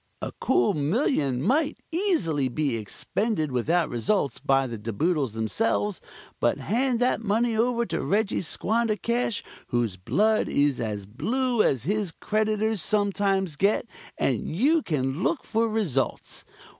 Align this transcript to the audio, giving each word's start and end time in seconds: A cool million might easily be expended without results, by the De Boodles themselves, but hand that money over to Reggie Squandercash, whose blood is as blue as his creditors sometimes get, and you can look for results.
A 0.19 0.31
cool 0.41 0.73
million 0.73 1.43
might 1.43 1.77
easily 1.91 2.49
be 2.49 2.75
expended 2.75 3.51
without 3.51 3.87
results, 3.87 4.39
by 4.39 4.65
the 4.65 4.79
De 4.79 4.91
Boodles 4.91 5.33
themselves, 5.33 6.01
but 6.39 6.57
hand 6.57 6.99
that 7.01 7.21
money 7.21 7.55
over 7.55 7.85
to 7.85 8.01
Reggie 8.03 8.41
Squandercash, 8.41 9.43
whose 9.67 9.97
blood 9.97 10.49
is 10.49 10.79
as 10.79 11.05
blue 11.05 11.61
as 11.61 11.83
his 11.83 12.11
creditors 12.11 12.81
sometimes 12.81 13.55
get, 13.55 13.85
and 14.17 14.49
you 14.55 14.81
can 14.81 15.21
look 15.21 15.43
for 15.43 15.67
results. 15.69 16.45